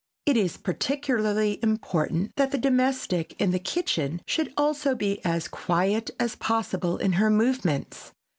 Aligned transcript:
It 0.25 0.35
is 0.35 0.57
particularly 0.57 1.59
important 1.61 2.31
that 2.35 2.49
the 2.49 2.57
domestic 2.57 3.39
in 3.39 3.51
the 3.51 3.59
kitchen 3.59 4.23
should 4.25 4.51
also 4.57 4.95
be 4.95 5.23
as 5.23 5.47
quiet 5.47 6.09
as 6.19 6.35
possible 6.35 6.97
in 6.97 7.11
her 7.13 7.29
movements. 7.29 8.11